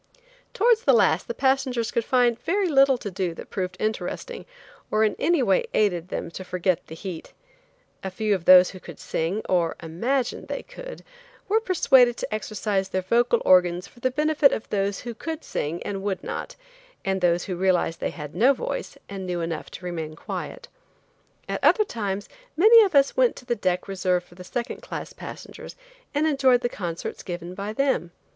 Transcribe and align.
Towards 0.55 0.81
the 0.83 0.93
last 0.95 1.27
the 1.27 1.35
passengers 1.35 1.91
could 1.91 2.03
find 2.03 2.39
very 2.41 2.67
little 2.67 2.97
to 2.97 3.11
do 3.11 3.35
that 3.35 3.51
proved 3.51 3.77
interesting 3.79 4.47
or 4.89 5.03
in 5.03 5.15
any 5.19 5.43
way 5.43 5.67
aided 5.75 6.07
them 6.07 6.31
to 6.31 6.43
forget 6.43 6.87
the 6.87 6.95
heat. 6.95 7.33
A 8.03 8.09
few 8.09 8.33
of 8.33 8.45
those 8.45 8.71
who 8.71 8.79
could 8.79 8.97
sing, 8.99 9.43
or 9.47 9.75
imagined 9.79 10.47
they 10.47 10.63
could, 10.63 11.03
were 11.47 11.59
persuaded 11.59 12.17
to 12.17 12.33
exercise 12.33 12.89
their 12.89 13.03
vocal 13.03 13.43
organs 13.45 13.85
for 13.85 13.99
the 13.99 14.09
benefit 14.09 14.51
of 14.51 14.67
those 14.69 15.01
who 15.01 15.13
could 15.13 15.43
sing 15.43 15.83
and 15.83 16.01
would 16.01 16.23
not, 16.23 16.55
and 17.05 17.21
those 17.21 17.43
who 17.43 17.55
realized 17.55 17.99
they 17.99 18.09
had 18.09 18.33
no 18.33 18.53
voice 18.53 18.97
and 19.07 19.27
knew 19.27 19.39
enough 19.41 19.69
to 19.69 19.85
remain 19.85 20.15
quiet. 20.15 20.67
At 21.47 21.63
other 21.63 21.83
times 21.85 22.27
many 22.57 22.81
of 22.83 22.95
us 22.95 23.15
went 23.15 23.35
to 23.35 23.45
the 23.45 23.55
deck 23.55 23.87
reserved 23.87 24.25
for 24.25 24.33
the 24.33 24.43
second 24.43 24.81
class 24.81 25.13
passengers 25.13 25.75
and 26.11 26.25
enjoyed 26.25 26.61
the 26.61 26.69
concerts 26.69 27.21
given 27.21 27.53
by 27.53 27.71
them. 27.71 28.09